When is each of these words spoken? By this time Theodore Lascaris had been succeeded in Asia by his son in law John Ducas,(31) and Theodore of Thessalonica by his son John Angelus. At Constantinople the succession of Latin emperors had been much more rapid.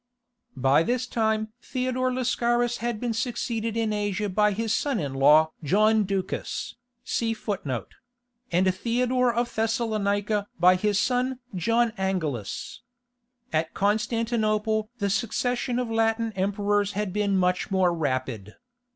By 0.57 0.81
this 0.81 1.05
time 1.05 1.49
Theodore 1.61 2.11
Lascaris 2.11 2.77
had 2.77 2.99
been 2.99 3.13
succeeded 3.13 3.77
in 3.77 3.93
Asia 3.93 4.29
by 4.29 4.51
his 4.51 4.73
son 4.73 4.99
in 4.99 5.13
law 5.13 5.51
John 5.63 6.05
Ducas,(31) 6.05 7.85
and 8.51 8.73
Theodore 8.73 9.31
of 9.31 9.53
Thessalonica 9.53 10.47
by 10.59 10.75
his 10.75 10.99
son 10.99 11.37
John 11.53 11.93
Angelus. 11.99 12.81
At 13.53 13.75
Constantinople 13.75 14.89
the 14.97 15.11
succession 15.11 15.77
of 15.77 15.91
Latin 15.91 16.31
emperors 16.35 16.93
had 16.93 17.13
been 17.13 17.37
much 17.37 17.69
more 17.69 17.93
rapid. 17.93 18.55